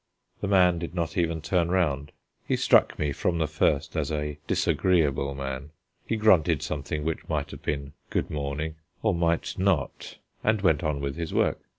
[0.39, 2.11] The man did not even turn round.
[2.47, 5.69] He struck me from the first as a disagreeable man.
[6.07, 11.01] He grunted something which might have been "Good morning," or might not, and went on
[11.01, 11.61] with his work.